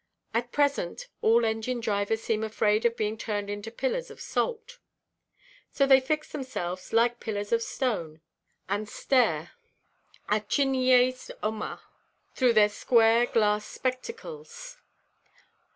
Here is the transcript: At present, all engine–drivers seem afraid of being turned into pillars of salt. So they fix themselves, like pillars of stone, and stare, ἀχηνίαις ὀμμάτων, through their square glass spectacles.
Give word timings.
At 0.33 0.51
present, 0.51 1.09
all 1.21 1.45
engine–drivers 1.45 2.23
seem 2.23 2.43
afraid 2.43 2.85
of 2.87 2.97
being 2.97 3.19
turned 3.19 3.51
into 3.51 3.69
pillars 3.69 4.09
of 4.09 4.19
salt. 4.19 4.79
So 5.69 5.85
they 5.85 5.99
fix 5.99 6.31
themselves, 6.31 6.91
like 6.91 7.19
pillars 7.19 7.51
of 7.51 7.61
stone, 7.61 8.19
and 8.67 8.89
stare, 8.89 9.51
ἀχηνίαις 10.27 11.29
ὀμμάτων, 11.43 11.81
through 12.33 12.53
their 12.53 12.69
square 12.69 13.27
glass 13.27 13.63
spectacles. 13.67 14.77